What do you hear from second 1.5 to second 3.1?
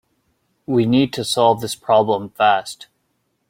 this problem fast.